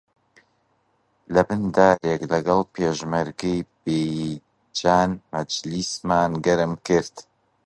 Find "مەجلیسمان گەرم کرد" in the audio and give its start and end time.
5.31-7.15